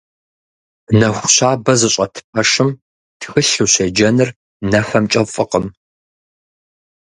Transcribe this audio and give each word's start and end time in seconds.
Нэху 0.99 1.27
щабэ 1.33 1.73
зыщӏэт 1.79 2.13
пэшым 2.31 2.69
тхылъ 3.19 3.49
ущеджэныр 3.63 4.29
нэхэмкӏэ 4.69 5.21
фӏыкъым. 5.33 5.65